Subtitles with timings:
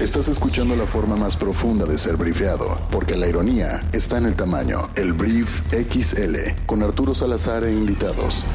[0.00, 4.34] Estás escuchando la forma más profunda de ser brifeado, porque la ironía está en el
[4.34, 4.88] tamaño.
[4.94, 8.46] El Brief XL, con Arturo Salazar e invitados.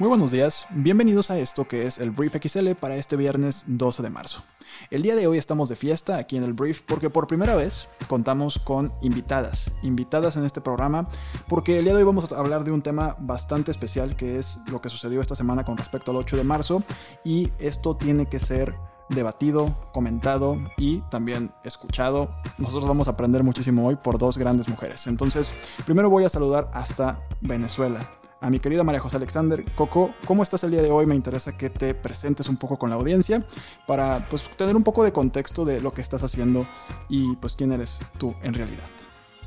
[0.00, 4.02] Muy buenos días, bienvenidos a esto que es el Brief XL para este viernes 12
[4.02, 4.42] de marzo.
[4.90, 7.86] El día de hoy estamos de fiesta aquí en el Brief porque por primera vez
[8.08, 11.06] contamos con invitadas, invitadas en este programa,
[11.50, 14.60] porque el día de hoy vamos a hablar de un tema bastante especial que es
[14.70, 16.82] lo que sucedió esta semana con respecto al 8 de marzo
[17.22, 18.74] y esto tiene que ser
[19.10, 22.30] debatido, comentado y también escuchado.
[22.56, 25.06] Nosotros vamos a aprender muchísimo hoy por dos grandes mujeres.
[25.06, 25.52] Entonces,
[25.84, 29.64] primero voy a saludar hasta Venezuela a mi querida María José Alexander.
[29.74, 31.06] Coco, ¿cómo estás el día de hoy?
[31.06, 33.44] Me interesa que te presentes un poco con la audiencia
[33.86, 36.66] para pues, tener un poco de contexto de lo que estás haciendo
[37.08, 38.88] y pues quién eres tú en realidad.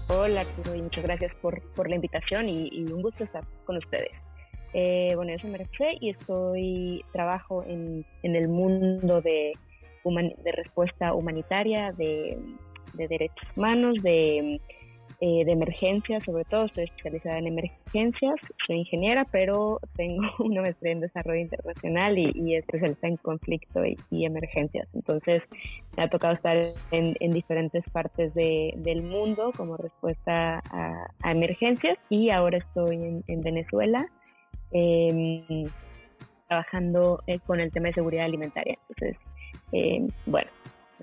[0.10, 4.12] Hola y muchas gracias por, por la invitación y, un gusto estar con ustedes.
[4.74, 9.54] Eh, bueno, yo soy María José y estoy, trabajo en, en el mundo de,
[10.04, 12.38] de respuesta humanitaria, de,
[12.94, 14.60] de derechos humanos, de
[15.26, 18.36] eh, de emergencias, sobre todo estoy especializada en emergencias,
[18.68, 24.26] soy ingeniera, pero tengo una maestría en desarrollo internacional y, y especializada en conflicto y,
[24.26, 24.86] emergencias.
[24.94, 25.42] Entonces,
[25.96, 32.58] me ha tocado estar en, diferentes partes del mundo como respuesta a, emergencias y ahora
[32.58, 34.06] estoy en, Venezuela.
[34.72, 35.70] Em,
[36.50, 38.78] trabajando eh, con el tema de seguridad alimentaria.
[38.90, 39.18] Entonces,
[39.72, 40.52] eh, bueno,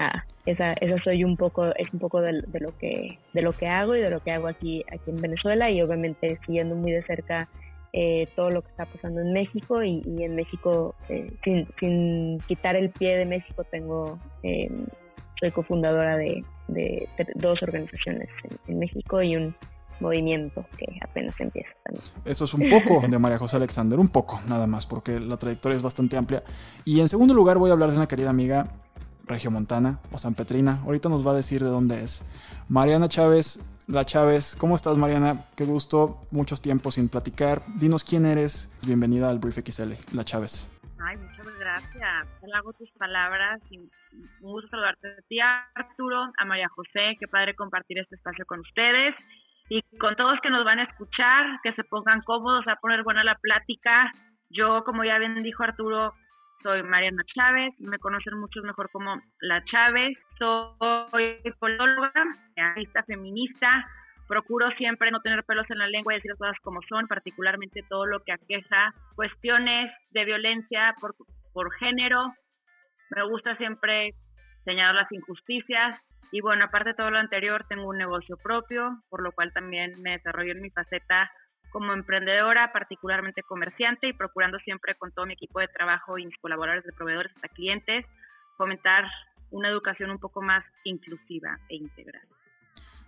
[0.01, 3.69] nada, esa, esa soy un poco, es un poco de, lo que, de lo que
[3.69, 7.03] hago y de lo que hago aquí, aquí en Venezuela y obviamente siguiendo muy de
[7.05, 7.49] cerca
[7.93, 12.77] eh, todo lo que está pasando en México y, en México, eh, sin, sin, quitar
[12.77, 14.71] el pie de México, tengo, eh,
[15.39, 18.29] soy cofundadora de, de, dos organizaciones
[18.69, 19.55] en, México y un
[19.99, 22.05] movimiento que apenas empieza también.
[22.25, 25.77] Eso es un poco de María José Alexander, un poco nada más, porque la trayectoria
[25.77, 26.43] es bastante amplia.
[26.87, 28.69] Y en segundo lugar voy a hablar de una querida amiga
[29.31, 30.81] Regiomontana o San Petrina.
[30.85, 32.25] Ahorita nos va a decir de dónde es.
[32.69, 35.47] Mariana Chávez, la Chávez, ¿cómo estás Mariana?
[35.57, 37.63] Qué gusto, muchos tiempos sin platicar.
[37.77, 38.71] Dinos quién eres.
[38.85, 40.69] Bienvenida al Brief XL, la Chávez.
[41.03, 42.27] Ay, muchas gracias.
[42.55, 43.89] Hago tus palabras y un
[44.41, 45.39] gusto saludarte a ti,
[45.75, 47.17] Arturo, a María José.
[47.19, 49.15] Qué padre compartir este espacio con ustedes
[49.69, 53.23] y con todos que nos van a escuchar, que se pongan cómodos, a poner buena
[53.23, 54.13] la plática.
[54.51, 56.13] Yo, como ya bien dijo Arturo,
[56.63, 62.13] soy Mariana Chávez, me conocen muchos mejor como La Chávez, soy polóloga,
[62.57, 63.87] artista feminista,
[64.29, 67.83] procuro siempre no tener pelos en la lengua y decir las cosas como son, particularmente
[67.89, 71.15] todo lo que aqueja cuestiones de violencia por,
[71.53, 72.33] por género.
[73.11, 74.15] Me gusta siempre
[74.65, 76.01] señalar las injusticias
[76.33, 80.01] y bueno, aparte de todo lo anterior, tengo un negocio propio, por lo cual también
[80.01, 81.31] me desarrollo en mi faceta
[81.71, 86.39] como emprendedora, particularmente comerciante y procurando siempre con todo mi equipo de trabajo y mis
[86.39, 88.05] colaboradores de proveedores hasta clientes,
[88.57, 89.05] fomentar
[89.51, 92.23] una educación un poco más inclusiva e integral.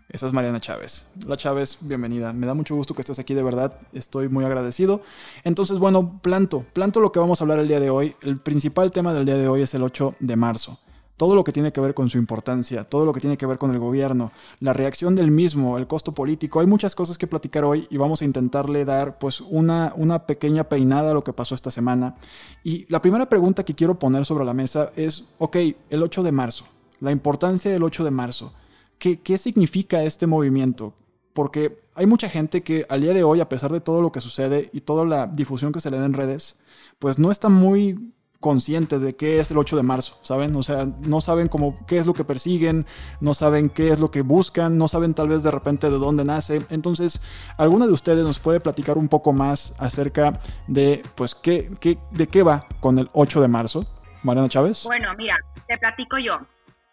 [0.09, 1.11] Esa es Mariana Chávez.
[1.27, 2.33] La Chávez, bienvenida.
[2.33, 3.81] Me da mucho gusto que estés aquí, de verdad.
[3.93, 5.03] Estoy muy agradecido.
[5.43, 8.15] Entonces, bueno, planto, planto lo que vamos a hablar el día de hoy.
[8.21, 10.79] El principal tema del día de hoy es el 8 de marzo
[11.23, 13.57] todo lo que tiene que ver con su importancia, todo lo que tiene que ver
[13.57, 16.59] con el gobierno, la reacción del mismo, el costo político.
[16.59, 20.65] Hay muchas cosas que platicar hoy y vamos a intentarle dar pues una, una pequeña
[20.65, 22.17] peinada a lo que pasó esta semana.
[22.65, 25.59] Y la primera pregunta que quiero poner sobre la mesa es, ok,
[25.91, 26.65] el 8 de marzo,
[26.99, 28.53] la importancia del 8 de marzo.
[28.99, 30.93] ¿Qué, qué significa este movimiento?
[31.35, 34.21] Porque hay mucha gente que al día de hoy, a pesar de todo lo que
[34.21, 36.57] sucede y toda la difusión que se le da en redes,
[36.99, 38.13] pues no está muy
[38.43, 40.55] consciente de qué es el 8 de marzo, ¿saben?
[40.57, 42.85] O sea, no saben cómo, qué es lo que persiguen,
[43.23, 46.27] no saben qué es lo que buscan, no saben tal vez de repente de dónde
[46.27, 46.61] nace.
[46.69, 47.23] Entonces,
[47.57, 52.27] ¿alguna de ustedes nos puede platicar un poco más acerca de, pues, qué, qué, de
[52.27, 53.87] qué va con el 8 de marzo?
[54.23, 54.85] Mariana Chávez.
[54.85, 55.37] Bueno, mira,
[55.67, 56.39] te platico yo.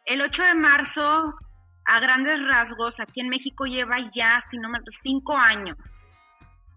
[0.06, 1.34] El 8 de marzo,
[1.86, 5.76] a grandes rasgos, aquí en México lleva ya, si no me cinco años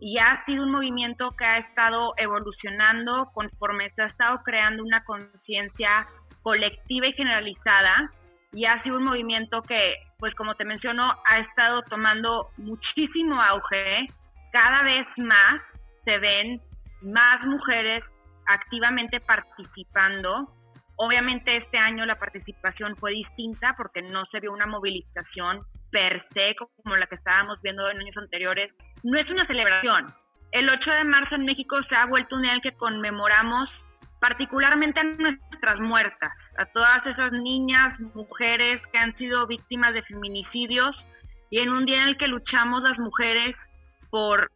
[0.04, 5.04] y ha sido un movimiento que ha estado evolucionando conforme se ha estado creando una
[5.04, 6.08] conciencia
[6.42, 8.10] colectiva y generalizada
[8.52, 14.08] y ha sido un movimiento que, pues como te menciono, ha estado tomando muchísimo auge.
[14.50, 15.62] Cada vez más
[16.04, 16.60] se ven
[17.02, 18.02] más mujeres
[18.48, 20.48] activamente participando.
[20.96, 25.60] Obviamente este año la participación fue distinta porque no se vio una movilización
[25.92, 28.72] per se como la que estábamos viendo en años anteriores,
[29.04, 30.12] no es una celebración.
[30.50, 33.68] El 8 de marzo en México se ha vuelto un día en el que conmemoramos
[34.20, 40.96] particularmente a nuestras muertas, a todas esas niñas, mujeres que han sido víctimas de feminicidios
[41.50, 43.56] y en un día en el que luchamos las mujeres
[44.10, 44.50] por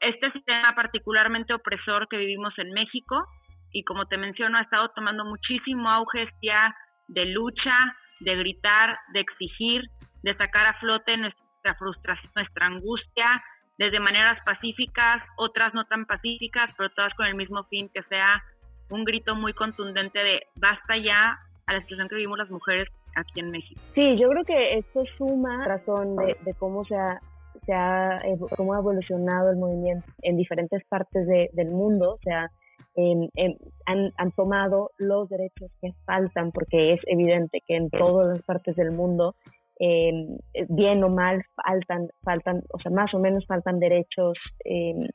[0.00, 3.26] este sistema particularmente opresor que vivimos en México
[3.72, 6.74] y como te menciono, ha estado tomando muchísimo auge ya
[7.08, 9.82] de lucha, de gritar, de exigir,
[10.22, 13.42] de sacar a flote nuestra frustración, nuestra angustia,
[13.78, 18.42] desde maneras pacíficas, otras no tan pacíficas, pero todas con el mismo fin, que sea
[18.90, 23.40] un grito muy contundente de basta ya a la situación que vivimos las mujeres aquí
[23.40, 23.80] en México.
[23.94, 27.20] Sí, yo creo que esto suma razón de, cómo se ha,
[27.64, 28.20] se ha,
[28.56, 32.50] cómo ha evolucionado el movimiento en diferentes partes del mundo, o sea,
[33.86, 38.76] han, han, tomado los derechos que faltan, porque es evidente que en todas las partes
[38.76, 39.34] del mundo,
[39.80, 40.36] em,
[40.68, 45.08] bien o mal, faltan, faltan, o sea, más o menos faltan derechos em,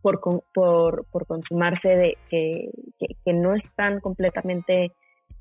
[0.00, 0.20] por,
[0.54, 2.70] por, por, consumarse de, que,
[3.24, 4.92] que, no están completamente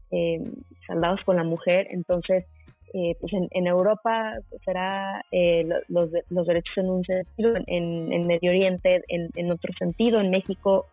[0.09, 0.39] eh,
[0.87, 1.87] saldados con la mujer.
[1.91, 2.45] Entonces,
[2.93, 4.33] eh, pues en, Europa
[4.65, 9.71] será eh, los, los, derechos en un sentido, en, en Medio Oriente en, en, otro
[9.77, 10.85] sentido, en México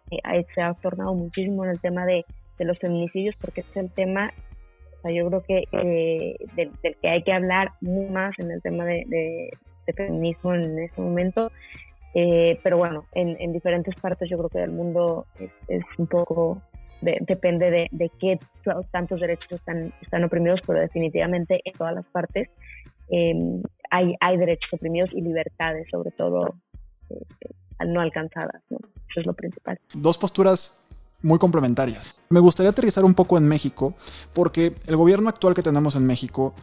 [0.54, 2.24] se ha tornado muchísimo en el tema de,
[2.58, 4.32] de los feminicidios porque es el tema
[5.04, 5.64] sea, yo creo que
[6.56, 9.50] del, que hay que hablar muy más en el tema de, de,
[9.86, 11.50] de feminismo en este momento
[12.14, 15.26] eh, pero bueno, en, en, diferentes partes yo creo que del mundo
[15.66, 16.62] es, un poco,
[17.00, 18.38] depende de, de, qué
[18.92, 22.48] tantos derechos están, están oprimidos, pero definitivamente en todas las partes
[23.08, 23.60] em,
[23.90, 26.54] hay, hay derechos oprimidos y libertades, sobre todo
[27.10, 28.62] eh, no alcanzadas.
[28.70, 28.78] ¿no?
[29.10, 29.80] Eso es lo principal.
[29.92, 30.83] Dos posturas
[31.24, 32.06] muy complementarias.
[32.28, 33.94] Me gustaría aterrizar un poco en México,
[34.32, 36.54] porque el gobierno actual que tenemos en México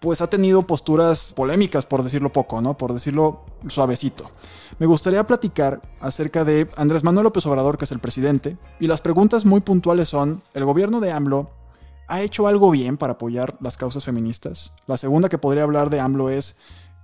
[0.00, 2.76] pues ha tenido posturas polémicas, por decirlo poco, ¿no?
[2.76, 4.30] Por decirlo suavecito.
[4.78, 9.00] Me gustaría platicar acerca de Andrés Manuel López Obrador, que es el presidente, y las
[9.00, 11.50] preguntas muy puntuales son, ¿el gobierno de AMLO
[12.08, 14.74] ha hecho algo bien para apoyar las causas feministas?
[14.86, 16.56] La segunda que podría hablar de AMLO es,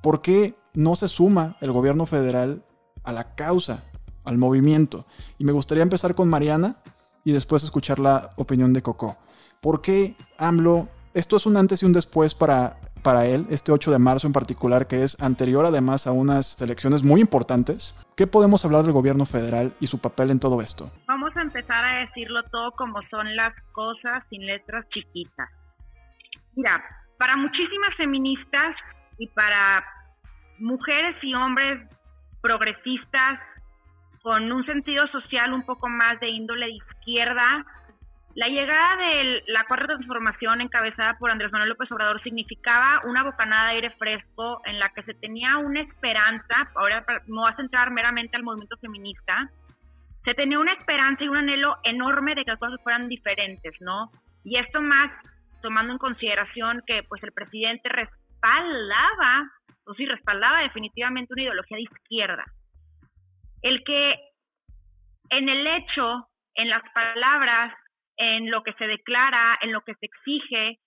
[0.03, 2.65] ¿por qué no se suma el gobierno federal
[3.05, 3.85] a la causa,
[4.25, 5.06] al movimiento?
[5.38, 6.82] Y me gustaría empezar con Mariana
[7.25, 9.17] y después escuchar la opinión de Coco.
[9.61, 13.91] ¿Por qué AMLO esto es un antes y un después para, para él, este 8
[13.91, 17.95] de marzo en particular, que es anterior además a unas elecciones muy importantes.
[18.17, 20.91] ¿Qué podemos hablar del gobierno federal y su papel en todo esto?
[21.07, 25.51] Vamos a empezar a decirlo todo como son las cosas sin letras chiquitas.
[26.57, 26.83] Mira,
[27.19, 28.75] para muchísimas feministas
[29.19, 29.85] y para
[30.59, 31.87] mujeres y hombres
[32.41, 33.39] progresistas
[34.23, 36.73] con un sentido social un poco más de índole de
[37.03, 37.65] izquierda,
[38.35, 43.69] la llegada de la cuarta transformación encabezada por Andrés Manuel López Obrador significaba una bocanada
[43.69, 47.91] de aire fresco en la que se tenía una esperanza, ahora no vas a centrar
[47.91, 49.51] meramente al movimiento feminista,
[50.25, 54.11] se tenía una esperanza y un anhelo enorme de que las cosas fueran diferentes, ¿no?
[54.45, 55.11] Y esto más
[55.61, 59.51] tomando en consideración que pues el presidente respaldaba,
[59.85, 62.45] o sí, respaldaba definitivamente una ideología de izquierda.
[63.63, 64.15] El que
[65.31, 67.75] en el hecho, en las palabras,
[68.17, 70.79] en lo que se declara, en lo que se exige,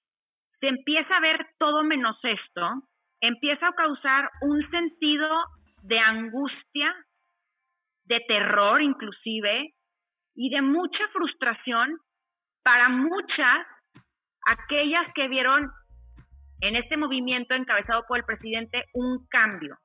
[0.60, 2.84] se empieza a ver todo menos esto,
[3.22, 5.28] empieza a causar un sentido
[5.84, 6.96] de angustia,
[8.06, 9.74] de terror inclusive,
[10.36, 11.98] y de mucha frustración
[12.64, 13.68] para muchas,
[14.48, 15.70] aquellas que vieron
[16.62, 19.78] en este movimiento encabezado por el presidente un cambio.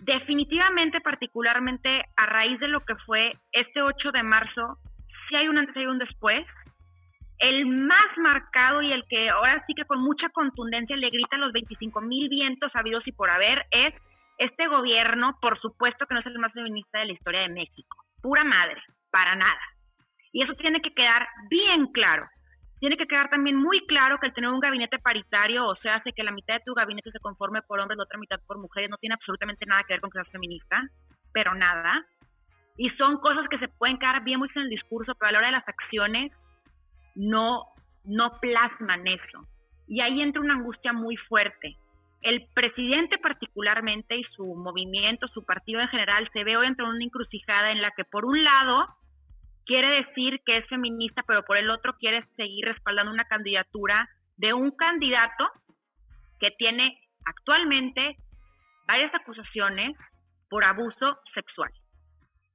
[0.00, 4.78] Definitivamente, particularmente a raíz de lo que fue este 8 de marzo,
[5.32, 6.46] si hay un antes y un después.
[7.38, 11.52] El más marcado y el que ahora sí que con mucha contundencia le grita los
[11.52, 13.94] 25 mil vientos habidos y por haber es
[14.38, 17.96] este gobierno, por supuesto que no es el más feminista de la historia de México.
[18.20, 19.60] Pura madre, para nada.
[20.32, 22.26] Y eso tiene que quedar bien claro.
[22.78, 26.12] Tiene que quedar también muy claro que el tener un gabinete paritario, o sea, hace
[26.12, 28.90] que la mitad de tu gabinete se conforme por hombres, la otra mitad por mujeres,
[28.90, 30.82] no tiene absolutamente nada que ver con que seas feminista,
[31.32, 32.04] pero nada
[32.76, 35.38] y son cosas que se pueden quedar bien muy en el discurso, pero a la
[35.38, 36.32] hora de las acciones
[37.14, 37.64] no,
[38.04, 39.46] no plasman eso.
[39.88, 41.76] Y ahí entra una angustia muy fuerte.
[42.22, 47.04] El presidente particularmente y su movimiento, su partido en general, se ve hoy entre una
[47.04, 48.86] encrucijada en la que por un lado
[49.66, 54.54] quiere decir que es feminista, pero por el otro quiere seguir respaldando una candidatura de
[54.54, 55.48] un candidato
[56.40, 58.16] que tiene actualmente
[58.86, 59.96] varias acusaciones
[60.48, 61.70] por abuso sexual.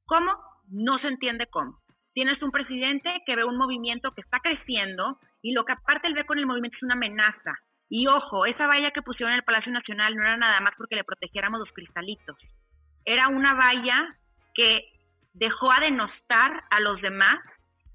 [0.08, 0.32] ¿Cómo?
[0.72, 1.80] No se entiende cómo.
[2.14, 6.14] Tienes un presidente que ve un movimiento que está creciendo y lo que aparte él
[6.14, 7.54] ve con el movimiento es una amenaza.
[7.90, 10.96] Y ojo, esa valla que pusieron en el Palacio Nacional no era nada más porque
[10.96, 12.38] le protegiéramos los cristalitos.
[13.06, 14.16] Era una valla
[14.56, 14.82] que
[15.34, 17.40] dejó a denostar a los demás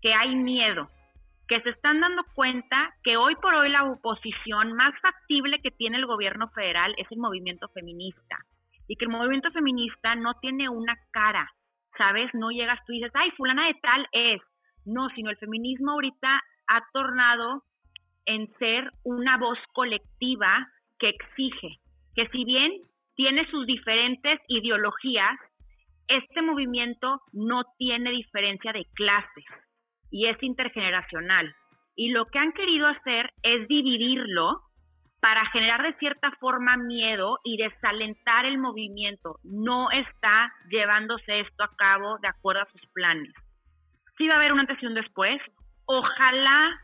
[0.02, 0.90] que hay miedo,
[1.48, 5.96] que se están dando cuenta que hoy por hoy la oposición más factible que tiene
[5.96, 8.36] el gobierno federal es el movimiento feminista
[8.86, 11.50] y que el movimiento feminista no tiene una cara,
[11.96, 12.30] ¿sabes?
[12.34, 14.40] No llegas tú y dices, ay, fulana de tal es.
[14.84, 17.62] No, sino el feminismo ahorita ha tornado
[18.26, 20.66] en ser una voz colectiva
[20.98, 21.78] que exige
[22.14, 22.72] que si bien
[23.14, 25.38] tiene sus diferentes ideologías,
[26.08, 29.44] este movimiento no tiene diferencia de clases
[30.10, 31.54] y es intergeneracional.
[31.96, 34.60] Y lo que han querido hacer es dividirlo
[35.22, 39.38] para generar de cierta forma miedo y desalentar el movimiento.
[39.44, 43.32] No está llevándose esto a cabo de acuerdo a sus planes.
[44.18, 45.40] Sí va a haber un antes y un después.
[45.84, 46.76] Ojalá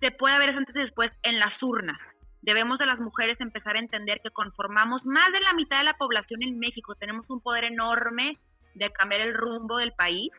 [0.00, 1.98] se pueda ver ese antes y después en las urnas.
[2.42, 5.96] Debemos de las mujeres empezar a entender que conformamos más de la mitad de la
[5.96, 6.94] población en México.
[6.96, 8.36] Tenemos un poder enorme
[8.74, 10.30] de cambiar el rumbo del país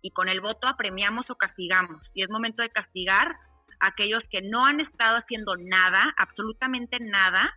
[0.00, 2.00] y con el voto apremiamos o castigamos.
[2.14, 3.36] Y es momento de castigar
[3.80, 7.54] aquellos que no han estado haciendo nada, absolutamente nada,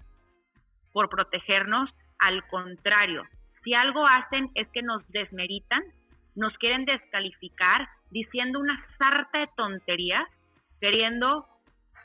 [0.93, 1.89] por protegernos.
[2.19, 3.23] Al contrario,
[3.63, 5.81] si algo hacen es que nos desmeritan,
[6.35, 10.27] nos quieren descalificar diciendo una sarta de tonterías,
[10.79, 11.45] queriendo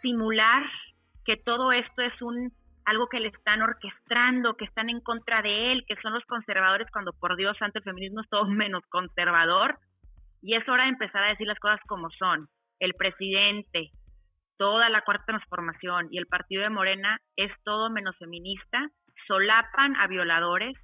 [0.02, 0.64] simular
[1.24, 2.52] que todo esto es un
[2.86, 6.88] algo que le están orquestando, que están en contra de él, que son los conservadores,
[6.92, 9.76] cuando por Dios ante el feminismo es todo menos conservador.
[10.40, 12.48] Y es hora de empezar a decir las cosas como son.
[12.78, 13.90] El presidente,
[14.58, 18.90] toda la cuarta transformación y el partido de Morena es todo menos feminista,
[19.26, 20.76] solapan a violadores,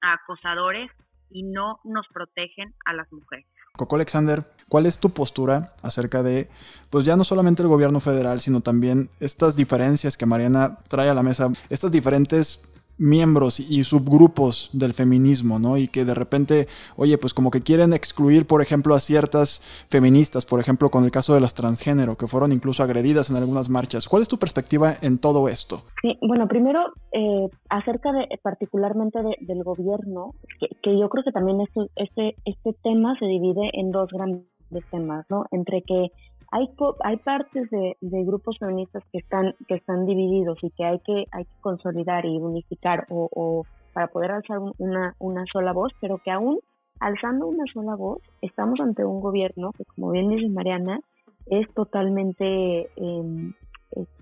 [0.00, 0.90] a acosadores
[1.30, 3.46] y no nos protegen a las mujeres.
[3.76, 6.48] Coco Alexander, ¿cuál es tu postura acerca de,
[6.90, 11.14] pues ya no solamente el gobierno federal, sino también estas diferencias que Mariana trae a
[11.14, 15.76] la mesa, estas diferentes miembros y subgrupos del feminismo, ¿no?
[15.76, 20.46] Y que de repente, oye, pues como que quieren excluir, por ejemplo, a ciertas feministas,
[20.46, 24.08] por ejemplo, con el caso de las transgénero, que fueron incluso agredidas en algunas marchas.
[24.08, 25.82] ¿Cuál es tu perspectiva en todo esto?
[26.02, 26.80] Sí, bueno, primero,
[27.12, 30.34] eh, acerca de particularmente del gobierno,
[30.82, 31.58] que, yo creo que también
[31.96, 34.44] este, este tema se divide en dos grandes
[34.90, 35.44] temas, ¿no?
[35.50, 36.10] Entre que
[36.50, 36.68] hay,
[37.00, 41.44] hay partes de, grupos feministas que están, que están divididos y que hay que, hay
[41.44, 46.58] que consolidar y unificar o, para poder alzar una, sola voz, pero que aún
[47.00, 51.00] alzando una sola voz estamos ante un gobierno que, como bien dice Mariana,
[51.46, 53.52] es totalmente em,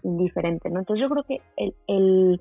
[0.03, 0.69] indiferente.
[0.71, 0.81] ¿no?
[0.81, 2.41] Entonces yo creo que el, el,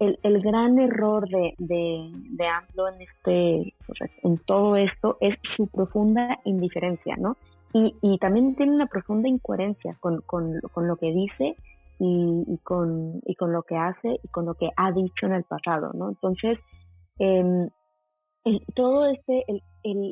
[0.00, 3.74] el, el gran error de AMLO en, este,
[4.22, 7.36] en todo esto es su profunda indiferencia, ¿no?
[7.74, 11.56] Y, y también tiene una profunda incoherencia con, con, con lo que dice
[11.98, 15.44] y, con, y con lo que hace y con lo que ha dicho en el
[15.44, 16.08] pasado, ¿no?
[16.08, 16.58] Entonces,
[17.18, 17.68] eh,
[18.74, 19.60] todo este, el,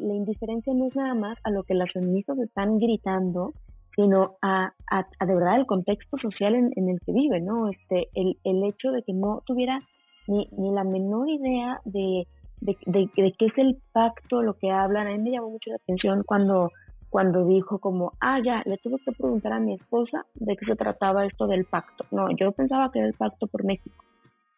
[0.09, 3.52] la indiferencia no es nada más a lo que las feministas están gritando,
[3.95, 7.69] sino a, a, de verdad el contexto social en, en, el que vive, ¿no?
[7.69, 9.81] Este, el, el hecho de que no tuviera
[10.26, 12.26] ni, ni la menor idea de,
[12.61, 15.07] de, de, de, qué es el pacto, lo que hablan.
[15.07, 16.71] A mí me llamó mucho la atención cuando
[17.12, 20.76] cuando dijo como, ah, ya, le tuve que preguntar a mi esposa de qué se
[20.76, 22.07] trataba esto del pacto.
[22.11, 24.02] No, yo pensaba que era el pacto por México.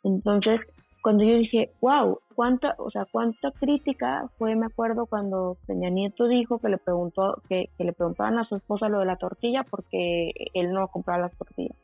[0.05, 0.61] Entonces,
[1.03, 6.29] cuando yo dije, wow, cuánta, o sea, cuánta crítica fue, me acuerdo cuando Peña Nieto
[6.29, 9.65] dijo que le preguntó, que, que le preguntaban a su esposa lo de la tortilla
[9.69, 11.77] porque él no compraba las tortillas.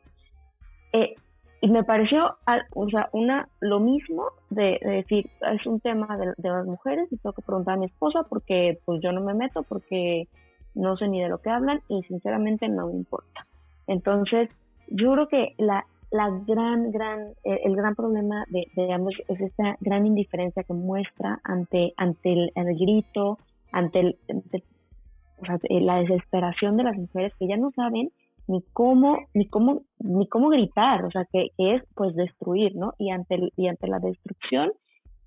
[0.93, 1.15] Eh,
[1.59, 2.37] y me pareció,
[2.75, 7.17] o sea, una, lo mismo de, decir, es un tema de, de, las mujeres y
[7.17, 10.29] tengo que preguntar a mi esposa porque pues yo no me meto porque
[10.75, 13.45] no sé ni de lo que hablan y sinceramente no me importa.
[13.87, 14.49] Entonces,
[14.87, 19.39] yo creo que la, la gran, gran, eh, el, gran problema de, de, ambos es
[19.39, 23.37] esta gran indiferencia que muestra ante, ante el, grito,
[23.71, 28.11] ante, el, eh, la desesperación de las mujeres que ya no saben
[28.47, 32.93] ni cómo, ni cómo, ni cómo gritar, o sea, que, es pues destruir, ¿no?
[32.97, 34.71] Y ante, y ante la destrucción,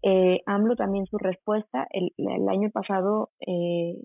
[0.06, 3.96] eh, AMLO también su respuesta, el, el año pasado eh,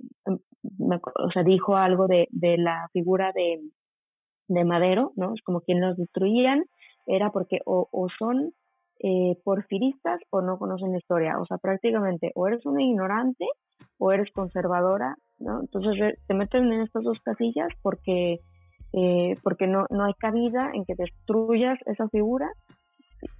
[0.63, 2.27] o sea, dijo algo de,
[2.58, 3.60] la figura de,
[4.48, 5.34] de Madero, ¿no?
[5.34, 6.63] Es como quien los destruían,
[7.06, 7.88] era porque o,
[8.18, 8.51] son
[9.01, 13.46] eh, porfiristas o no conocen la historia, o sea, prácticamente o eres una ignorante
[13.98, 15.62] o eres conservadora, ¿no?
[15.62, 18.39] Entonces te meten en estas dos casillas porque,
[18.94, 22.50] eh, porque no, no hay cabida en que destruyas esa figura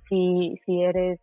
[0.08, 1.20] si, si eres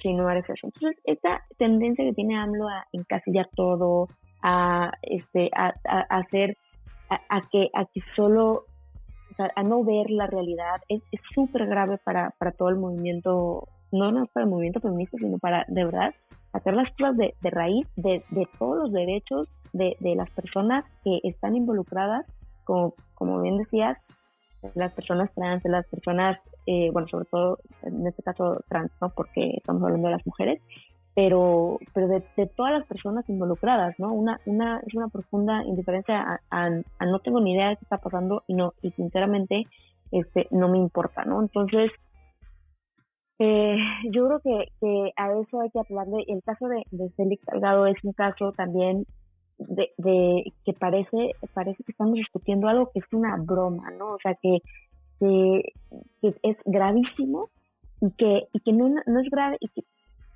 [0.00, 0.66] si no eres eso.
[0.66, 4.08] Entonces, esta tendencia que tiene AMLO a encasillar todo,
[4.42, 5.72] a, este, a,
[6.10, 6.56] hacer,
[7.08, 8.64] a, que, a que solo,
[9.56, 11.02] a no ver la realidad, es
[11.34, 15.64] súper grave para, para todo el movimiento, no no para el movimiento feminista, sino para,
[15.68, 16.14] de verdad,
[16.52, 20.84] hacer las cosas de, de raíz de, de todos los derechos de, de las personas
[21.04, 22.26] que están involucradas,
[22.64, 23.98] como, como bien decías,
[24.74, 29.10] las personas trans, las personas, eh, bueno, sobre todo en este caso trans, ¿no?
[29.10, 30.60] Porque estamos hablando de las mujeres,
[31.14, 34.12] pero, pero de, todas las personas involucradas, ¿no?
[34.12, 38.44] Una, una, es una profunda indiferencia a, no tengo ni idea de qué está pasando
[38.46, 39.66] y no, y sinceramente,
[40.10, 41.42] este, no me importa, ¿no?
[41.42, 41.90] Entonces,
[43.38, 43.76] eh,
[44.10, 46.24] yo creo que, que, a eso hay que hablarle.
[46.28, 49.04] El caso de, de Félix Salgado es un caso también
[49.58, 54.14] de, de, que parece, parece que estamos discutiendo algo que es una broma, ¿no?
[54.14, 54.58] O sea, que,
[55.22, 57.50] que, es gravísimo
[58.00, 59.84] y que, y que no, no es grave, y que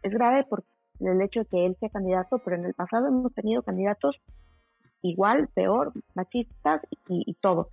[0.03, 0.63] es grave por
[1.01, 4.17] el hecho de que él sea candidato, pero en el pasado hemos tenido candidatos
[5.03, 7.69] igual, peor, machistas y, todo.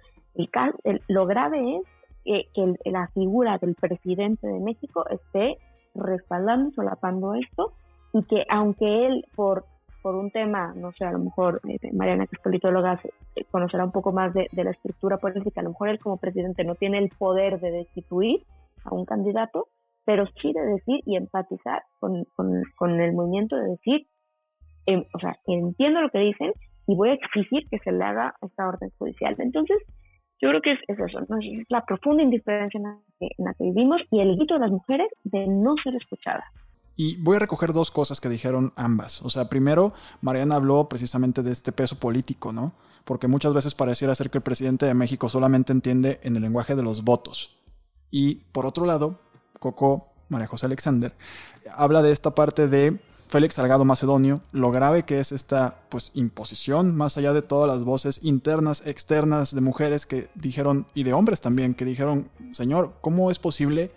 [0.83, 1.81] El, lo grave
[2.25, 5.57] es que, la figura del presidente de México esté
[5.93, 7.73] respaldando, solapando esto,
[8.13, 9.65] y que aunque él por
[10.03, 12.99] por un tema, no sé, a lo mejor eh, Mariana, que es politóloga,
[13.35, 16.65] eh, conocerá un poco más de, la estructura política, a lo mejor él como presidente
[16.65, 18.41] no tiene el poder de destituir
[18.83, 19.69] a un candidato,
[20.05, 24.07] pero sí de decir y empatizar con, con, el movimiento de decir,
[24.85, 26.51] em, o sea, entiendo lo que dicen
[26.85, 29.35] y voy a exigir que se le haga esta orden judicial.
[29.39, 29.77] Entonces,
[30.41, 33.63] yo creo que es, eso, es la profunda indiferencia en la, que, en la que
[33.63, 36.43] vivimos y el grito de las mujeres de no ser escuchadas.
[36.95, 39.21] Y voy a recoger dos cosas que dijeron ambas.
[39.21, 42.73] O sea, primero, Mariana habló precisamente de este peso político, ¿no?
[43.03, 46.75] Porque muchas veces pareciera ser que el presidente de México solamente entiende en el lenguaje
[46.75, 47.57] de los votos.
[48.11, 49.19] Y por otro lado,
[49.59, 51.15] Coco, María José Alexander,
[51.75, 56.95] habla de esta parte de Félix Salgado Macedonio, lo grave que es esta pues imposición,
[56.95, 61.41] más allá de todas las voces internas, externas de mujeres que dijeron, y de hombres
[61.41, 63.91] también, que dijeron, señor, ¿cómo es posible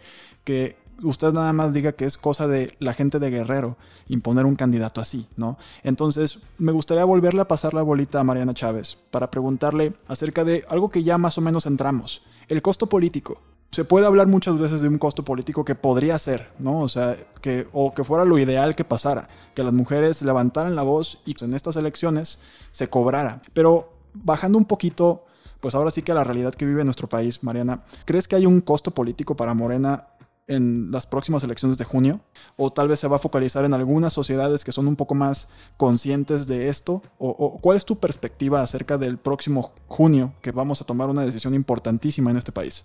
[0.44, 3.76] que usted nada más diga que es cosa de la gente de Guerrero
[4.08, 5.58] imponer un candidato así, ¿no?
[5.82, 10.64] Entonces, me gustaría volverle a pasar la bolita a Mariana Chávez para preguntarle acerca de
[10.68, 13.40] algo que ya más o menos entramos, el costo político.
[13.72, 16.80] Se puede hablar muchas veces de un costo político que podría ser, ¿no?
[16.80, 20.82] O sea, que, o que fuera lo ideal que pasara, que las mujeres levantaran la
[20.82, 22.38] voz y en estas elecciones
[22.70, 23.42] se cobrara.
[23.52, 25.26] Pero bajando un poquito,
[25.60, 28.46] pues ahora sí que a la realidad que vive nuestro país, Mariana, ¿crees que hay
[28.46, 30.06] un costo político para Morena
[30.48, 32.20] en las próximas elecciones de junio?
[32.56, 35.50] ¿O tal vez se va a focalizar en algunas sociedades que son un poco más
[35.76, 37.02] conscientes de esto?
[37.18, 41.54] ¿O, cuál es tu perspectiva acerca del próximo junio que vamos a tomar una decisión
[41.54, 42.84] importantísima en este país?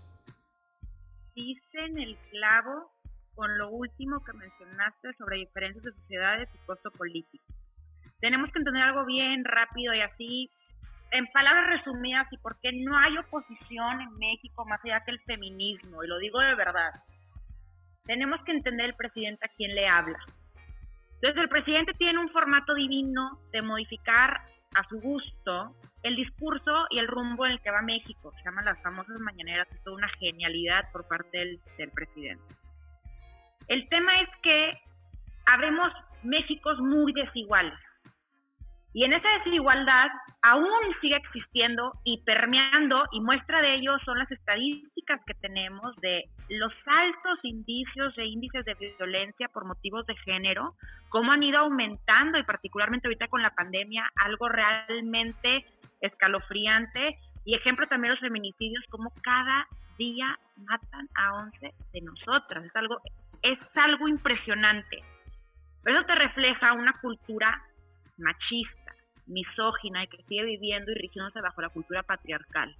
[1.35, 2.91] Dicen el clavo
[3.35, 7.43] con lo último que mencionaste sobre diferencias de sociedades y costo político.
[8.19, 10.51] Tenemos que entender algo bien rápido y así,
[11.11, 15.19] en palabras resumidas, y por qué no hay oposición en México más allá que el
[15.21, 16.91] feminismo, y lo digo de verdad
[18.05, 20.19] tenemos que entender el presidente a quién le habla.
[21.15, 24.41] Entonces el presidente tiene un formato divino de modificar
[24.73, 28.33] a su gusto el discurso y el rumbo en el que va México.
[28.37, 31.37] Se llaman las famosas mañaneras, es toda una genialidad por parte
[31.77, 32.43] del, presidente.
[33.67, 34.79] El tema es que
[35.45, 35.91] habemos
[36.23, 37.73] Méxicos muy desiguales.
[38.93, 40.09] Y en esa desigualdad
[40.41, 46.25] aún sigue existiendo y permeando, y muestra de ello son las estadísticas que tenemos de
[46.49, 50.73] los altos indicios e índices de violencia por motivos de género,
[51.09, 55.65] cómo han ido aumentando, y particularmente ahorita con la pandemia, algo realmente
[56.01, 57.17] escalofriante.
[57.45, 62.65] Y ejemplo también los feminicidios, como cada día matan a 11 de nosotras.
[62.65, 62.99] Es algo,
[63.41, 64.97] es algo impresionante.
[65.85, 67.61] Eso te refleja una cultura
[68.17, 68.80] machista
[69.27, 72.75] misógina y que sigue viviendo y rigiéndose bajo la cultura patriarcal.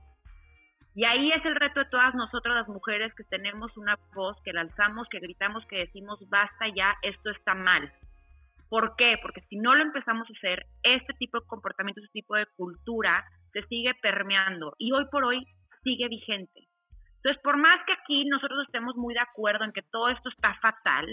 [0.93, 4.51] Y ahí es el reto de todas nosotras las mujeres que tenemos una voz, que
[4.51, 7.91] la alzamos, que gritamos, que decimos, basta ya, esto está mal.
[8.69, 9.15] ¿Por qué?
[9.21, 13.23] Porque si no lo empezamos a hacer, este tipo de comportamiento, este tipo de cultura
[13.53, 15.45] se sigue permeando y hoy por hoy
[15.83, 16.67] sigue vigente.
[17.17, 20.55] Entonces, por más que aquí nosotros estemos muy de acuerdo en que todo esto está
[20.55, 21.05] fatal,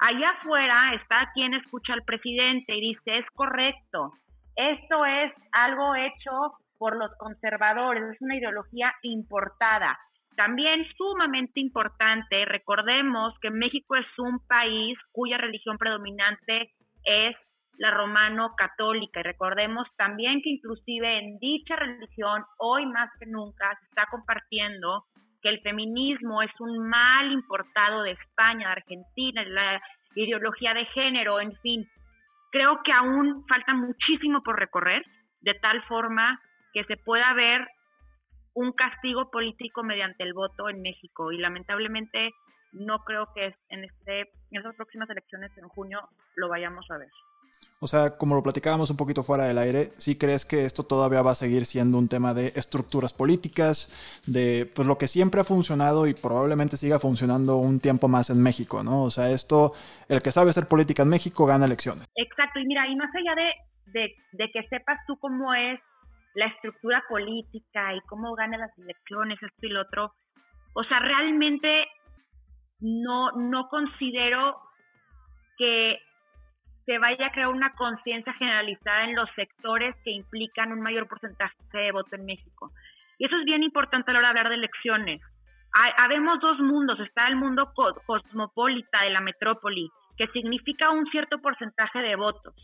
[0.00, 4.12] allá afuera está quien escucha al presidente y dice, es correcto,
[4.56, 6.30] esto es algo hecho
[6.78, 9.98] por los conservadores, es una ideología importada.
[10.36, 16.72] También sumamente importante, recordemos que México es un país cuya religión predominante
[17.04, 17.36] es
[17.78, 19.20] la romano-católica.
[19.20, 25.04] Y recordemos también que inclusive en dicha religión, hoy más que nunca, se está compartiendo
[25.42, 29.82] que el feminismo es un mal importado de España, de Argentina, la
[30.14, 31.86] ideología de género, en fin,
[32.54, 35.04] Creo que aún falta muchísimo por recorrer,
[35.40, 36.40] de tal forma
[36.72, 37.66] que se pueda ver
[38.54, 42.30] un castigo político mediante el voto en México y lamentablemente
[42.70, 47.10] no creo que en, este, en estas próximas elecciones en junio lo vayamos a ver.
[47.84, 51.20] O sea, como lo platicábamos un poquito fuera del aire, ¿sí crees que esto todavía
[51.20, 53.92] va a seguir siendo un tema de estructuras políticas,
[54.26, 58.42] de pues lo que siempre ha funcionado y probablemente siga funcionando un tiempo más en
[58.42, 59.02] México, ¿no?
[59.02, 59.74] O sea, esto,
[60.08, 62.08] el que sabe hacer política en México gana elecciones.
[62.16, 63.34] Exacto, y mira, y más allá
[63.92, 65.78] de, de, que sepas tú cómo es
[66.34, 70.14] la estructura política y cómo gana las elecciones, esto y lo otro,
[70.72, 71.84] o sea, realmente
[72.80, 74.56] no, no considero
[75.58, 75.98] que
[76.86, 81.54] se vaya a crear una conciencia generalizada en los sectores que implican un mayor porcentaje
[81.72, 82.70] de voto en México.
[83.18, 85.20] Y eso es bien importante a la hora de hablar de elecciones.
[85.98, 87.00] habemos dos mundos.
[87.00, 87.72] Está el mundo
[88.06, 92.54] cosmopolita de la metrópoli, que significa un cierto porcentaje de votos.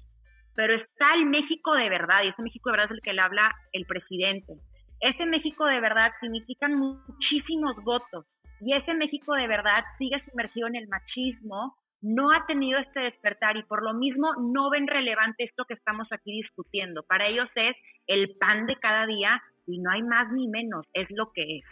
[0.54, 3.22] Pero está el México de verdad, y ese México de verdad es el que le
[3.22, 4.54] habla el presidente.
[5.00, 8.26] Ese México de verdad significan muchísimos votos.
[8.60, 13.56] Y ese México de verdad sigue sumergido en el machismo, no ha tenido este despertar
[13.56, 17.02] y por lo mismo no ven relevante esto que estamos aquí discutiendo.
[17.02, 21.06] Para ellos es el pan de cada día y no hay más ni menos, es
[21.10, 21.64] lo que es.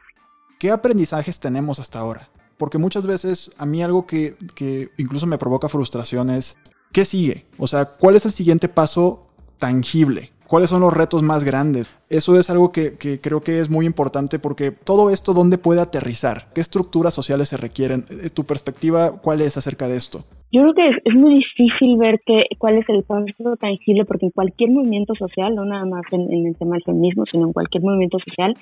[0.58, 2.28] ¿Qué aprendizajes tenemos hasta ahora?
[2.58, 6.58] Porque muchas veces a mí algo que, que incluso me provoca frustración es,
[6.92, 7.46] ¿qué sigue?
[7.56, 10.32] O sea, ¿cuál es el siguiente paso tangible?
[10.48, 11.90] ¿Cuáles son los retos más grandes?
[12.08, 16.48] Eso es algo que, creo que es muy importante porque todo esto, ¿dónde puede aterrizar?
[16.54, 18.04] ¿Qué estructuras sociales se requieren?
[18.08, 20.24] Eh, ¿Tu perspectiva cuál es acerca de esto?
[20.50, 24.32] Yo creo que es, muy difícil ver que, cuál es el paso tangible porque en
[24.32, 28.16] cualquier movimiento social, no nada más en, el tema del feminismo, sino en cualquier movimiento
[28.18, 28.56] social,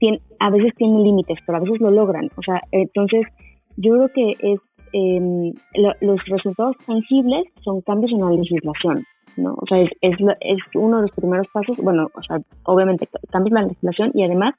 [0.00, 2.28] tiene, a veces tiene límites, pero a veces lo logran.
[2.34, 3.22] O sea, entonces
[3.76, 4.58] yo creo que es
[4.92, 5.52] em,
[6.00, 9.04] los resultados tangibles son cambios en la legislación.
[9.40, 9.54] ¿No?
[9.54, 13.52] O sea, es, es, es, uno de los primeros pasos, bueno, o sea, obviamente cambios
[13.52, 14.54] la legislación y además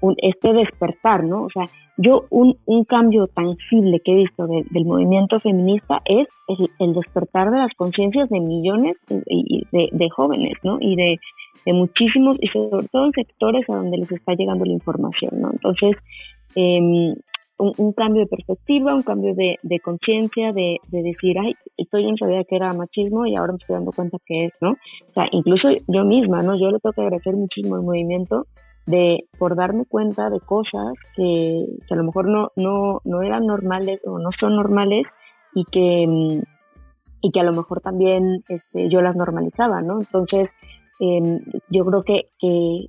[0.00, 1.44] un, este despertar, ¿no?
[1.44, 6.28] O sea, yo un, un cambio tangible que he visto del movimiento feminista es
[6.78, 10.76] el, despertar de las conciencias de millones de, de, jóvenes, ¿no?
[10.80, 11.18] Y de,
[11.64, 15.50] de muchísimos, y sobre todo en sectores a donde les está llegando la información, ¿no?
[15.52, 15.96] Entonces,
[16.54, 17.14] eh,
[17.58, 22.56] un, cambio de perspectiva, un cambio de, conciencia, de, decir, ay, estoy en sabía que
[22.56, 24.72] era machismo y ahora me estoy dando cuenta que es, ¿no?
[24.72, 26.58] O sea, incluso yo misma, ¿no?
[26.58, 28.46] Yo le tengo que agradecer muchísimo el movimiento
[28.86, 34.00] de por darme cuenta de cosas que, a lo mejor no, no, no eran normales
[34.06, 35.06] o no son normales
[35.54, 36.42] y que,
[37.22, 39.98] y que a lo mejor también este, yo las normalizaba, ¿no?
[40.00, 40.50] Entonces,
[41.00, 41.40] em,
[41.70, 42.88] yo creo que, que,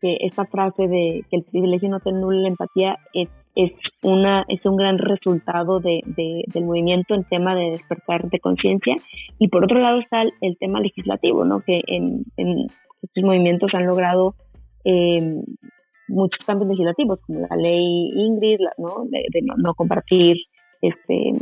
[0.00, 4.76] esta frase de que el privilegio no te la empatía es es una es un
[4.76, 8.96] gran resultado de, del movimiento en tema de despertar de conciencia.
[9.38, 14.34] Y por otro lado está el, tema legislativo no que en, estos movimientos han logrado
[14.84, 15.42] eh,
[16.08, 19.24] muchos cambios legislativos como la ley Ingrid no de,
[19.56, 20.36] no, compartir
[20.82, 21.32] este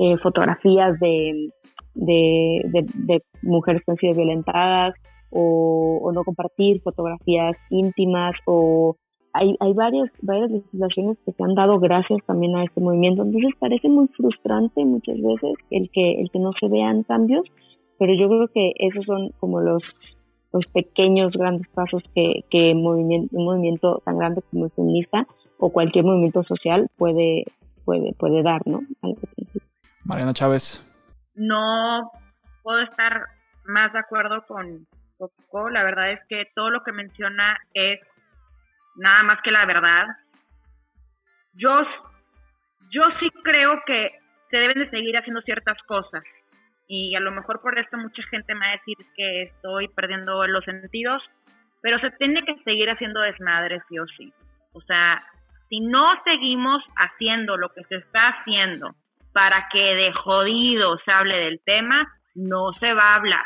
[0.00, 1.50] eh, fotografías de,
[1.94, 4.94] de, mujeres que han sido violentadas
[5.30, 8.96] o no compartir fotografías íntimas o
[9.32, 13.22] hay, hay varias, varias legislaciones que se han dado gracias también a este movimiento.
[13.22, 17.46] Entonces parece muy frustrante muchas veces el que, el que no se vean cambios,
[17.98, 19.82] pero yo creo que esos son como los,
[20.52, 25.26] los pequeños grandes pasos que, que movimiento, un movimiento tan grande como el feminista
[25.58, 27.44] o cualquier movimiento social puede,
[27.84, 28.80] puede, puede dar, ¿no?
[30.04, 30.84] Mariana Chávez.
[31.34, 32.10] No
[32.62, 33.22] puedo estar
[33.66, 34.86] más de acuerdo con
[35.18, 35.68] Coco.
[35.68, 38.00] La verdad es que todo lo que menciona es
[38.98, 40.06] nada más que la verdad.
[41.54, 41.82] Yo,
[42.90, 44.12] yo sí creo que
[44.50, 46.22] se deben de seguir haciendo ciertas cosas
[46.86, 50.46] y a lo mejor por esto mucha gente me va a decir que estoy perdiendo
[50.46, 51.22] los sentidos,
[51.82, 54.32] pero se tiene que seguir haciendo desmadres sí o sí.
[54.72, 55.22] O sea,
[55.68, 58.94] si no seguimos haciendo lo que se está haciendo
[59.32, 63.44] para que de jodido se hable del tema, no se va a hablar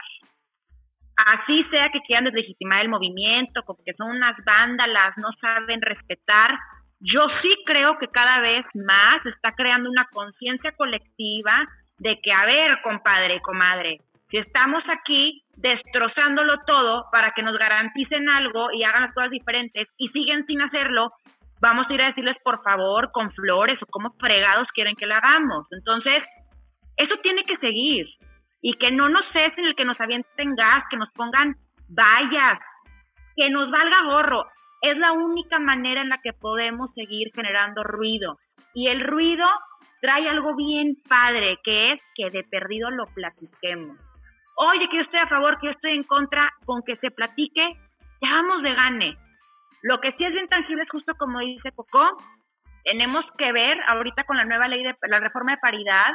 [1.26, 6.58] así sea que quieran deslegitimar el movimiento, como que son unas vándalas, no saben respetar,
[7.00, 11.66] yo sí creo que cada vez más está creando una conciencia colectiva
[11.98, 13.98] de que, a ver, compadre comadre,
[14.30, 19.88] si estamos aquí destrozándolo todo para que nos garanticen algo y hagan las cosas diferentes
[19.98, 21.10] y siguen sin hacerlo,
[21.60, 25.14] vamos a ir a decirles por favor con flores o cómo fregados quieren que lo
[25.14, 25.66] hagamos.
[25.72, 26.22] Entonces,
[26.96, 28.06] eso tiene que seguir
[28.62, 31.56] y que no nos cesen el que nos avienten gas, que nos pongan
[31.88, 32.60] vallas,
[33.36, 34.46] que nos valga gorro.
[34.80, 38.38] Es la única manera en la que podemos seguir generando ruido.
[38.74, 39.46] Y el ruido
[40.00, 43.96] trae algo bien padre, que es que de perdido lo platiquemos.
[44.56, 47.76] Oye, que yo estoy a favor, que yo estoy en contra, con que se platique,
[48.20, 49.16] ya vamos de gane.
[49.82, 52.18] Lo que sí es bien tangible es justo como dice Coco,
[52.84, 56.12] tenemos que ver ahorita con la nueva ley de la reforma de paridad,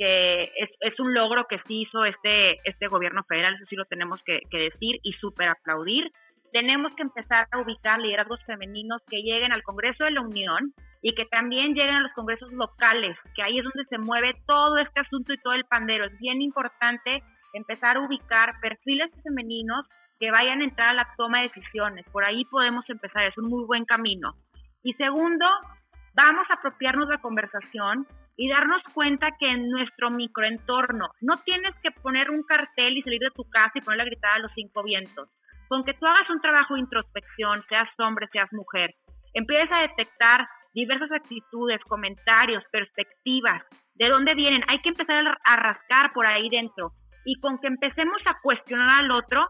[0.00, 0.44] que
[0.80, 4.40] es, un logro que sí hizo este, este gobierno federal, eso sí lo tenemos que,
[4.50, 6.10] que decir y súper aplaudir.
[6.52, 11.14] Tenemos que empezar a ubicar liderazgos femeninos que lleguen al Congreso de la Unión y
[11.14, 15.00] que también lleguen a los congresos locales, que ahí es donde se mueve todo este
[15.00, 16.06] asunto y todo el pandero.
[16.06, 19.86] Es bien importante empezar a ubicar perfiles femeninos
[20.18, 22.06] que vayan a entrar a la toma de decisiones.
[22.10, 24.32] Por ahí podemos empezar, es un muy buen camino.
[24.82, 25.44] Y segundo,
[26.14, 28.06] vamos a apropiarnos la conversación
[28.40, 33.20] y darnos cuenta que en nuestro microentorno no tienes que poner un cartel y salir
[33.20, 35.28] de tu casa y ponerle a gritar a los cinco vientos.
[35.68, 38.94] Con que tú hagas un trabajo de introspección, seas hombre, seas mujer,
[39.34, 43.62] empieces a detectar diversas actitudes, comentarios, perspectivas,
[43.96, 44.64] de dónde vienen.
[44.68, 46.92] Hay que empezar a rascar por ahí dentro.
[47.26, 49.46] Y con que empecemos a cuestionar al otro,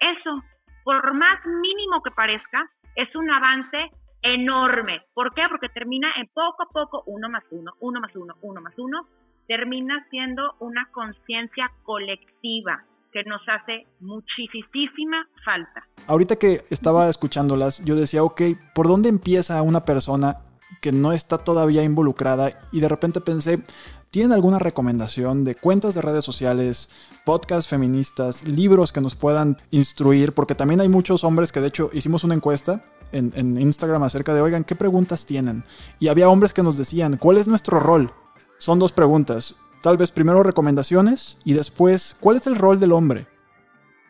[0.00, 0.42] eso,
[0.82, 3.90] por más mínimo que parezca, es un avance
[4.22, 5.02] enorme.
[5.14, 5.42] ¿Por qué?
[5.48, 9.06] Porque termina en poco a poco, uno más uno, uno más uno, uno más uno,
[9.46, 15.86] termina siendo una conciencia colectiva que nos hace muchísima falta.
[16.06, 18.42] Ahorita que estaba escuchándolas, yo decía, ok,
[18.74, 20.36] ¿por dónde empieza una persona
[20.80, 22.50] que no está todavía involucrada?
[22.70, 23.64] Y de repente pensé,
[24.10, 26.88] ¿tienen alguna recomendación de cuentas de redes sociales,
[27.24, 30.32] podcasts feministas, libros que nos puedan instruir?
[30.32, 34.40] Porque también hay muchos hombres que de hecho hicimos una encuesta en, Instagram acerca de,
[34.40, 35.64] oigan, ¿qué preguntas tienen?
[35.98, 38.10] Y había hombres que nos decían, ¿cuál es nuestro rol?
[38.58, 39.56] Son dos preguntas.
[39.82, 43.26] Tal vez primero recomendaciones y después, ¿cuál es el rol del hombre?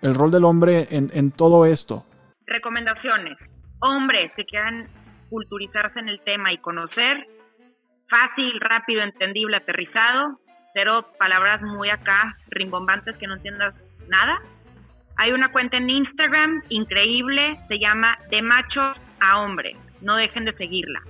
[0.02, 2.04] El rol del hombre en, en todo esto.
[2.46, 3.38] Recomendaciones.
[3.80, 4.88] Hombres que quieran
[5.28, 7.26] culturizarse en el tema y conocer,
[8.08, 10.40] fácil, rápido, entendible, aterrizado,
[10.74, 13.74] cero palabras muy acá, rimbombantes que no entiendas
[14.08, 14.40] nada.
[15.20, 19.76] Hay una cuenta en Instagram increíble, se llama De Machos a Hombres.
[20.00, 21.02] No dejen de seguirla.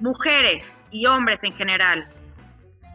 [0.00, 2.06] Mujeres y hombres en general.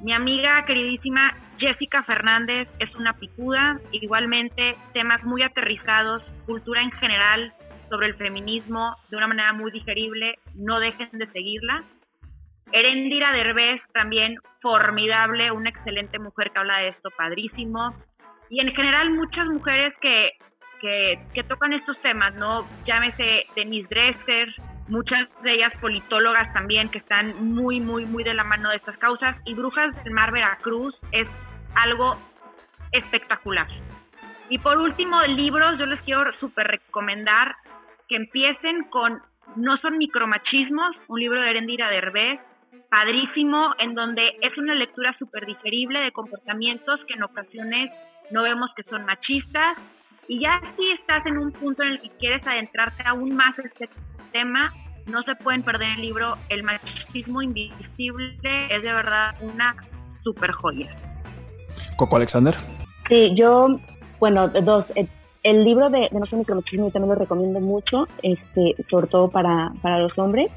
[0.01, 7.53] Mi amiga queridísima Jessica Fernández es una picuda, igualmente temas muy aterrizados, cultura en general
[7.87, 11.83] sobre el feminismo de una manera muy digerible, no dejen de seguirla.
[12.71, 17.93] Erendira Derbez también formidable, una excelente mujer que habla de esto, padrísimo
[18.49, 20.31] y en general muchas mujeres que,
[20.81, 22.65] que, tocan estos temas, ¿no?
[22.85, 24.49] Llámese Denise Dresser,
[24.87, 28.97] muchas de ellas politólogas también que están muy, muy, muy de la mano de estas
[28.97, 29.37] causas.
[29.45, 31.29] Y Brujas del Mar Veracruz es
[31.75, 32.15] algo
[32.91, 33.67] espectacular.
[34.49, 37.55] Y por último, libros, yo les quiero súper recomendar
[38.07, 39.21] que empiecen con
[39.55, 42.39] No son micromachismos, un libro de Erendira Derbez,
[42.89, 47.91] padrísimo, en donde es una lectura súper digerible de comportamientos que en ocasiones
[48.31, 49.77] no vemos que son machistas.
[50.27, 53.65] Y ya si estás en un punto en el que quieres adentrarte aún más en
[53.65, 53.89] este
[54.31, 54.71] tema,
[55.07, 58.37] no se pueden perder el libro El machismo invisible.
[58.69, 59.75] Es de verdad una
[60.23, 60.89] super joya.
[61.97, 62.55] Coco Alexander.
[63.07, 63.79] Sí, yo,
[64.19, 64.85] bueno, dos.
[65.43, 69.71] El, libro de, de No sé micromachismo también lo recomiendo mucho, este, sobre todo para,
[69.81, 70.51] para los hombres.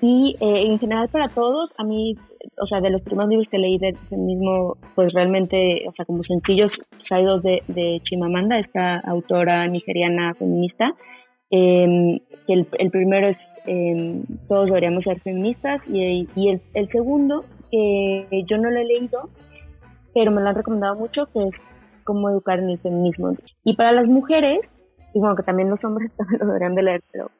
[0.00, 2.18] Y eh, en general para todos, a mí,
[2.60, 6.22] o sea, de los primeros libros que leí de mismo, pues realmente, o sea, como
[6.24, 6.70] sencillos
[7.08, 10.94] traídos de, de Chimamanda, esta autora nigeriana feminista,
[11.50, 16.88] eh, que el, el, primero es eh, Todos deberíamos ser feministas y, y el, el,
[16.88, 19.30] segundo, que yo no lo he leído,
[20.12, 21.54] pero me lo han recomendado mucho, que es
[22.04, 23.34] Cómo educar en el feminismo.
[23.64, 24.60] Y para las mujeres,
[25.14, 27.30] y bueno, que también los hombres también lo deberían de leer, pero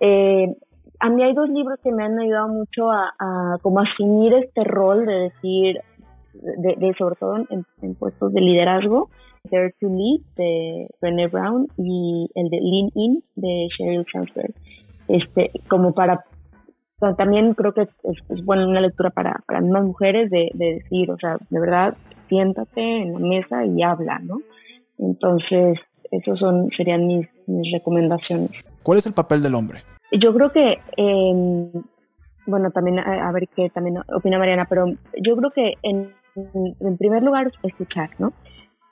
[0.00, 0.56] eh,
[1.00, 5.06] a mí hay dos libros que me han ayudado mucho a, como asumir este rol
[5.06, 5.80] de decir,
[6.34, 9.10] de, sobre todo en, puestos de liderazgo,
[9.50, 14.54] Dare to Lead de Brené Brown y el de Lean In de Sheryl Sandberg.
[15.08, 16.24] Este, como para,
[17.18, 17.88] también creo que es,
[18.30, 21.94] es, buena una lectura para, para más mujeres de, de decir, o sea, de verdad,
[22.28, 24.38] siéntate en la mesa y habla, ¿no?
[24.96, 25.78] Entonces,
[26.10, 28.50] esos son, serían mis, mis recomendaciones.
[28.82, 29.80] ¿Cuál es el papel del hombre?
[30.20, 31.82] Yo creo que, eh,
[32.46, 34.86] bueno, también a, ver qué también opina Mariana, pero
[35.22, 36.14] yo creo que en,
[36.98, 38.32] primer lugar escuchar, ¿no?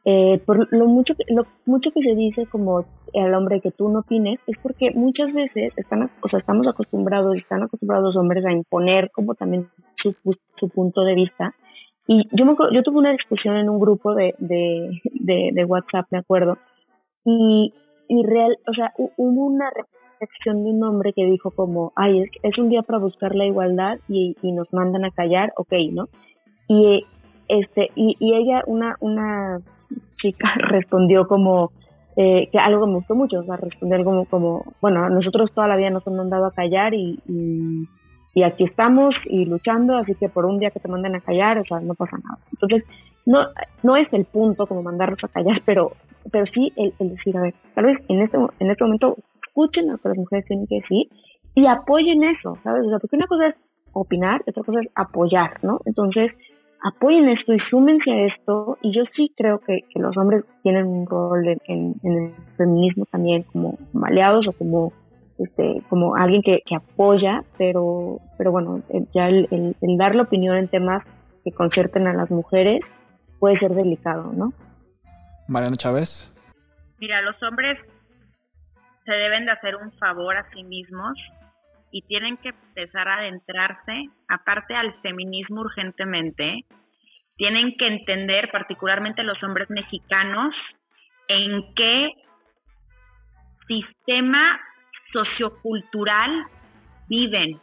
[0.04, 4.00] Eh, por lo mucho, lo mucho que se dice como al hombre que tú no
[4.00, 8.52] opines es porque muchas veces están, o sea, estamos acostumbrados, están acostumbrados los hombres a
[8.52, 9.68] imponer como también
[10.02, 10.14] su,
[10.58, 11.54] su punto de vista.
[12.08, 16.06] Y yo me yo tuve una discusión en un grupo de, de, de, de WhatsApp,
[16.11, 16.58] me acuerdo,
[17.24, 17.72] y,
[18.08, 19.70] y real, o sea, hubo una
[20.44, 24.37] de un hombre que dijo como, ay, es, un día para buscar la igualdad y,
[24.42, 26.08] nos mandan a callar, ok, ¿no?
[26.68, 27.04] Y
[27.48, 29.61] este y, ella, una, una
[30.20, 31.72] chica respondió como,
[32.16, 35.76] eh, que algo me gustó mucho, o sea, responder como, como, bueno, nosotros toda la
[35.76, 40.46] vida nos han mandado a callar y, y, aquí estamos y luchando, así que por
[40.46, 42.38] un día que te manden a callar, o sea, no pasa nada.
[42.50, 42.85] Entonces,
[43.26, 43.46] no,
[43.82, 45.92] no es el punto como mandarlos a callar, pero,
[46.30, 49.16] pero sí el, decir, a ver, tal vez en este, en este momento
[49.53, 51.09] escuchen lo que las mujeres tienen que decir
[51.55, 52.87] y apoyen eso, ¿sabes?
[52.87, 53.55] O sea, porque una cosa es
[53.93, 55.81] opinar, otra cosa es apoyar, ¿no?
[55.85, 56.33] Entonces,
[56.83, 58.79] apoyen esto y súmense a esto.
[58.83, 61.61] Y yo sí creo que, que los hombres tienen un rol en,
[62.03, 64.93] en, el feminismo también como, aliados o como
[65.38, 68.83] este como alguien que, que apoya, pero pero bueno,
[69.15, 71.05] ya el, el, dar la opinión en temas
[71.43, 72.81] que concerten a las mujeres
[73.38, 74.53] puede ser delicado, ¿no?
[75.49, 76.29] Mariana Chávez.
[77.01, 77.79] Mira, los hombres
[79.05, 81.19] se deben de hacer un favor a sí mismos
[81.91, 86.65] y tienen que empezar a adentrarse, aparte al feminismo urgentemente,
[87.37, 90.55] tienen que entender, particularmente los hombres mexicanos,
[91.29, 92.11] en qué
[93.67, 94.61] sistema
[95.12, 96.45] sociocultural
[97.09, 97.61] viven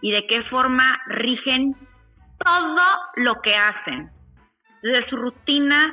[0.00, 1.74] y de qué forma rigen
[2.42, 2.82] todo
[3.16, 4.10] lo que hacen,
[4.82, 5.92] desde su rutina,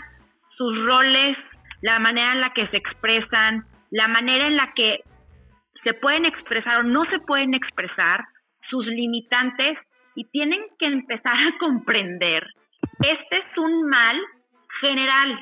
[0.58, 1.38] sus roles,
[1.82, 3.66] la manera en la que se expresan,
[3.98, 5.00] la manera en la que
[5.84, 8.26] se pueden expresar o no se pueden expresar,
[8.70, 9.76] sus limitantes,
[10.14, 12.46] y tienen que empezar a comprender.
[13.00, 14.18] Este es un mal
[14.82, 15.40] general,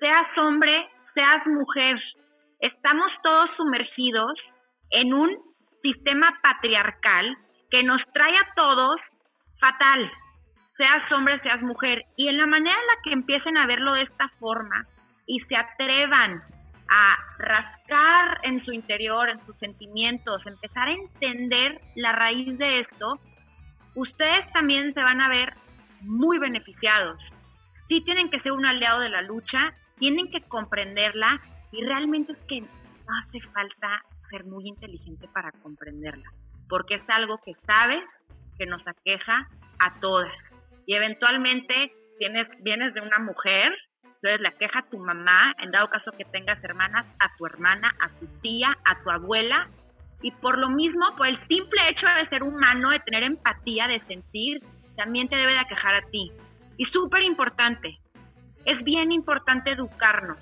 [0.00, 2.02] seas hombre, seas mujer,
[2.58, 4.34] estamos todos sumergidos
[4.90, 5.30] en un
[5.82, 7.36] sistema patriarcal
[7.70, 9.00] que nos trae a todos
[9.60, 10.10] fatal,
[10.76, 14.02] seas hombre, seas mujer, y en la manera en la que empiecen a verlo de
[14.02, 14.86] esta forma
[15.28, 16.42] y se atrevan
[16.88, 23.18] a rascar en su interior, en sus sentimientos, empezar a entender la raíz de esto,
[23.94, 25.54] ustedes también se van a ver
[26.00, 27.18] muy beneficiados.
[27.88, 31.40] Sí tienen que ser un aliado de la lucha, tienen que comprenderla
[31.72, 36.30] y realmente es que no hace falta ser muy inteligente para comprenderla,
[36.68, 38.04] porque es algo que sabes
[38.58, 40.32] que nos aqueja a todas.
[40.86, 43.72] Y eventualmente tienes, vienes de una mujer
[44.16, 47.94] entonces la queja a tu mamá, en dado caso que tengas hermanas, a tu hermana,
[48.00, 49.68] a tu tía, a tu abuela.
[50.22, 54.00] Y por lo mismo, por el simple hecho de ser humano, de tener empatía, de
[54.06, 54.60] sentir,
[54.96, 56.32] también te debe de aquejar a ti.
[56.78, 57.98] Y súper importante,
[58.64, 60.38] es bien importante educarnos.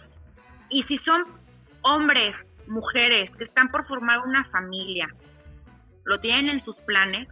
[0.70, 1.24] Y si son
[1.82, 2.34] hombres,
[2.68, 5.08] mujeres que están por formar una familia,
[6.04, 7.28] lo tienen en sus planes,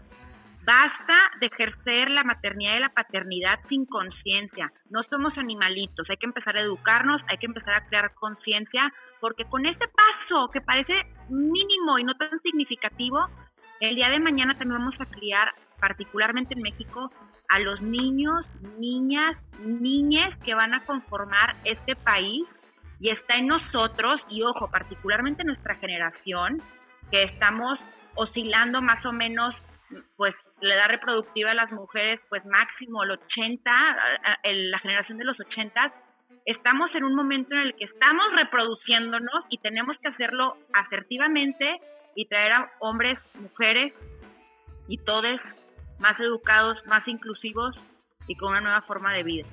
[0.64, 4.70] Basta de ejercer la maternidad y la paternidad sin conciencia.
[4.90, 9.44] No somos animalitos, hay que empezar a educarnos, hay que empezar a crear conciencia, porque
[9.44, 10.94] con ese paso que parece
[11.28, 13.26] mínimo y no tan significativo,
[13.80, 17.10] el día de mañana también vamos a criar, particularmente en México,
[17.48, 18.46] a los niños,
[18.78, 22.46] niñas, niñes que van a conformar este país
[23.00, 26.62] y está en nosotros, y ojo, particularmente en nuestra generación,
[27.10, 27.80] que estamos
[28.14, 29.56] oscilando más o menos
[30.16, 33.70] pues la edad reproductiva a las mujeres, pues máximo el 80,
[34.44, 35.92] la generación de los 80,
[36.46, 41.80] estamos en un momento en el que estamos reproduciéndonos y tenemos que hacerlo asertivamente
[42.14, 43.92] y traer a hombres, mujeres
[44.88, 45.40] y todos
[45.98, 47.76] más educados, más inclusivos
[48.28, 49.48] y con una nueva forma de vida.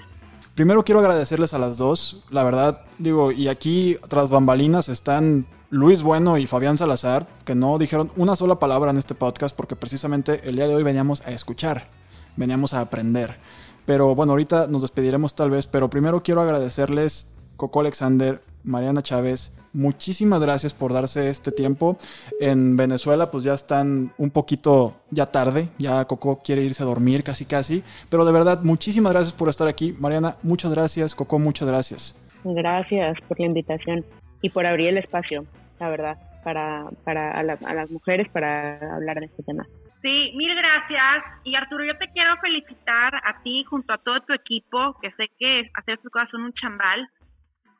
[0.56, 6.02] Primero quiero agradecerles a las dos, la verdad, digo, y aquí tras bambalinas están Luis
[6.02, 10.49] Bueno y Fabián Salazar, que no dijeron una sola palabra en este podcast porque precisamente
[10.49, 11.88] el día de hoy veníamos a escuchar,
[12.36, 13.38] veníamos a aprender.
[13.86, 19.59] Pero bueno, ahorita nos despediremos tal vez, pero primero quiero agradecerles Coco Alexander, Mariana Chávez,
[19.73, 21.97] muchísimas gracias por darse este tiempo.
[22.39, 27.23] En Venezuela pues ya están un poquito ya tarde, ya Coco quiere irse a dormir
[27.23, 29.93] casi casi, pero de verdad muchísimas gracias por estar aquí.
[29.99, 32.25] Mariana, muchas gracias, Coco, muchas gracias.
[32.43, 34.05] Gracias por la invitación
[34.41, 35.45] y por abrir el espacio,
[35.79, 39.65] la verdad, para, para a, las mujeres para hablar de este tema.
[40.01, 41.25] Sí, mil gracias.
[41.43, 45.27] Y Arturo, yo te quiero felicitar a ti junto a todo tu equipo, que sé
[45.38, 47.10] que hacer estas cosas son un chambal,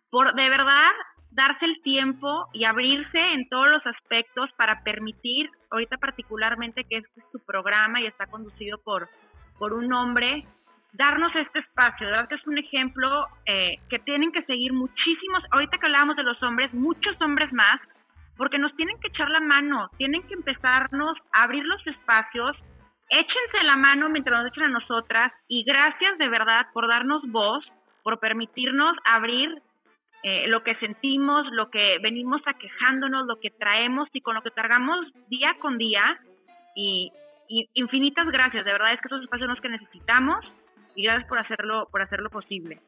[0.10, 0.92] por de verdad
[1.32, 7.20] darse el tiempo y abrirse en todos los aspectos para permitir, ahorita particularmente que este
[7.20, 9.08] es tu programa y está conducido por,
[9.58, 10.46] por un hombre,
[10.94, 15.44] darnos este espacio, de verdad que es un ejemplo eh, que tienen que seguir muchísimos,
[15.52, 17.80] ahorita que hablábamos de los hombres, muchos hombres más,
[18.38, 22.58] porque nos tienen que echar la mano, tienen que empezarnos a abrir los espacios,
[23.10, 27.64] échense la mano mientras nos echen a nosotras y gracias de verdad por darnos voz,
[28.02, 29.62] por permitirnos abrir
[30.24, 34.52] eh, lo que sentimos, lo que venimos aquejándonos, lo que traemos y con lo que
[34.52, 36.20] cargamos día con día
[36.76, 37.12] y,
[37.48, 40.46] y infinitas gracias, de verdad es que esos espacios son los que necesitamos
[40.96, 42.80] y gracias por hacerlo, por hacerlo posible.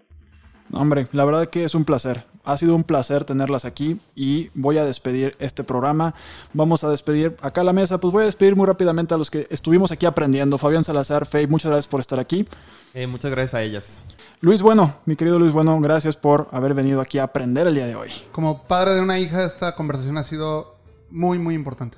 [0.74, 2.26] Hombre, la verdad que es un placer.
[2.44, 6.16] Ha sido un placer tenerlas aquí y voy a despedir este programa.
[6.54, 8.00] Vamos a despedir acá a la mesa.
[8.00, 10.58] Pues voy a despedir muy rápidamente a los que estuvimos aquí aprendiendo.
[10.58, 12.48] Fabián Salazar, Fey, muchas gracias por estar aquí.
[12.94, 14.02] Eh, muchas gracias a ellas.
[14.40, 17.86] Luis Bueno, mi querido Luis Bueno, gracias por haber venido aquí a aprender el día
[17.86, 18.10] de hoy.
[18.32, 20.78] Como padre de una hija, esta conversación ha sido
[21.10, 21.98] muy, muy importante.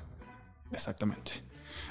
[0.72, 1.43] Exactamente.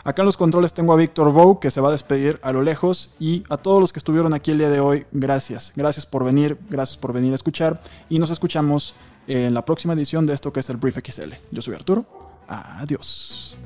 [0.05, 2.61] Acá en los controles tengo a Víctor Bou, que se va a despedir a lo
[2.61, 3.11] lejos.
[3.19, 5.71] Y a todos los que estuvieron aquí el día de hoy, gracias.
[5.75, 7.81] Gracias por venir, gracias por venir a escuchar.
[8.09, 8.95] Y nos escuchamos
[9.27, 11.33] en la próxima edición de esto que es el Brief XL.
[11.51, 12.05] Yo soy Arturo.
[12.47, 13.57] Adiós.